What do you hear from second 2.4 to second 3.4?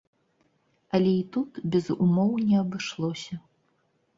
не абышлося.